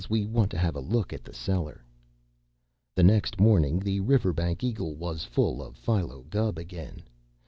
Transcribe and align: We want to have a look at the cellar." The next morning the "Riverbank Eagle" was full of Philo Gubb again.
We 0.09 0.25
want 0.25 0.49
to 0.49 0.57
have 0.57 0.75
a 0.75 0.79
look 0.81 1.13
at 1.13 1.23
the 1.23 1.31
cellar." 1.31 1.85
The 2.95 3.03
next 3.03 3.39
morning 3.39 3.77
the 3.79 3.99
"Riverbank 3.99 4.63
Eagle" 4.63 4.95
was 4.95 5.25
full 5.25 5.61
of 5.61 5.77
Philo 5.77 6.23
Gubb 6.31 6.57
again. 6.57 7.03